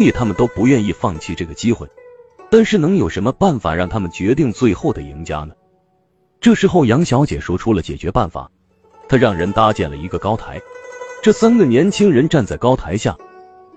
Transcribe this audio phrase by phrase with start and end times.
[0.00, 1.86] 以他们都不愿意放弃这个机会。
[2.50, 5.54] 但是能有什么办法让他们决定最后的赢家呢？
[6.40, 8.50] 这时候杨小姐说出了解决办法，
[9.08, 10.60] 她让人搭建了一个高台，
[11.22, 13.16] 这三个年轻人站在高台下。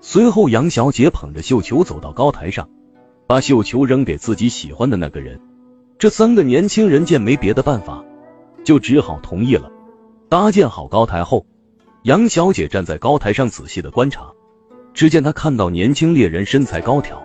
[0.00, 2.68] 随后，杨小姐捧着绣球走到高台上，
[3.26, 5.40] 把绣球扔给自己喜欢的那个人。
[5.98, 8.04] 这三个年轻人见没别的办法，
[8.64, 9.70] 就只好同意了。
[10.28, 11.46] 搭建好高台后，
[12.02, 14.32] 杨小姐站在高台上仔细的观察。
[14.94, 17.20] 只见他看到年轻猎人身材高挑，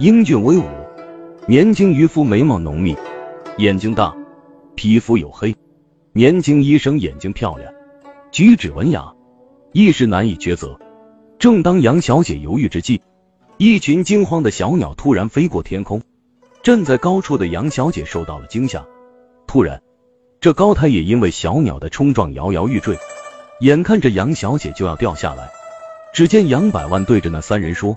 [0.00, 0.64] 英俊威武；
[1.46, 2.96] 年轻渔夫眉毛浓密，
[3.58, 4.12] 眼睛大，
[4.74, 5.54] 皮肤黝黑；
[6.12, 7.72] 年轻医生眼睛漂亮，
[8.32, 9.14] 举止文雅，
[9.72, 10.76] 一时难以抉择。
[11.38, 13.00] 正当杨小姐犹豫之际，
[13.56, 16.02] 一群惊慌的小鸟突然飞过天空。
[16.64, 18.84] 站在高处的杨小姐受到了惊吓，
[19.46, 19.80] 突然，
[20.40, 22.98] 这高台也因为小鸟的冲撞摇摇欲坠，
[23.60, 25.48] 眼看着杨小姐就要掉下来。
[26.16, 27.94] 只见杨百万对着那三人说：“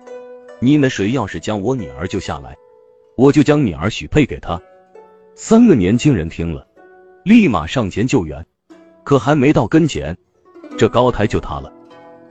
[0.60, 2.54] 你们谁要是将我女儿救下来，
[3.16, 4.62] 我就将女儿许配给他。”
[5.36, 6.68] 三个年轻人听了，
[7.24, 8.46] 立马上前救援，
[9.06, 10.18] 可还没到跟前，
[10.78, 11.72] 这高台就塌了。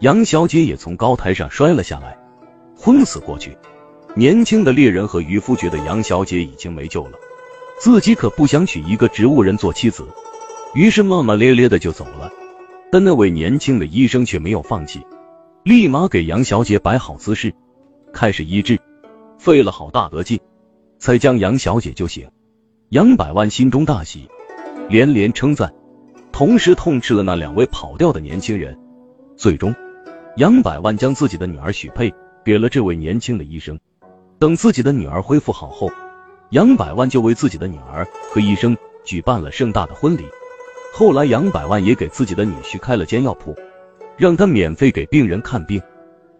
[0.00, 2.18] 杨小姐也从高台上摔了下来，
[2.76, 3.56] 昏死过去。
[4.14, 7.12] 年轻的猎人和渔夫觉得杨小姐已经没救了，
[7.80, 10.06] 自己可不想娶一个植物人做妻子，
[10.74, 12.30] 于是骂骂咧咧的就走了。
[12.92, 15.00] 但那位年轻的医生却没有放弃，
[15.68, 17.52] 立马给杨小姐摆好姿势，
[18.10, 18.80] 开始医治，
[19.38, 20.40] 费了好大的劲，
[20.98, 22.26] 才将杨小姐救醒。
[22.88, 24.26] 杨百万心中大喜，
[24.88, 25.74] 连连称赞，
[26.32, 28.78] 同时痛斥了那两位跑掉的年轻人。
[29.36, 29.74] 最终。
[30.38, 32.10] 杨百万将自己的女儿许配
[32.42, 33.78] 给了这位年轻的医生。
[34.38, 35.90] 等自己的女儿恢复好后，
[36.48, 40.24] 杨百万就为自己的女儿和医生举办了盛大的婚礼。
[40.94, 43.54] 后来，杨百万也给自己的女婿开了间药铺，
[44.18, 45.80] 让他免费给病人看病。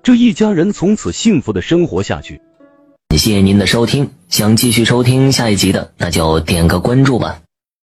[0.03, 2.41] 这一家人从此幸福的生活下去。
[3.09, 7.41] 感谢您的收听，想继续收听下一集的，那就点个关注吧。